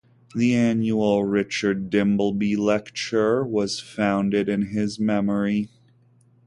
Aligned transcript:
The 0.33 0.55
annual 0.55 1.25
Richard 1.25 1.91
Dimbleby 1.91 2.57
Lecture 2.57 3.45
was 3.45 3.79
founded 3.79 4.49
in 4.49 4.69
his 4.73 4.99
memory. 4.99 5.69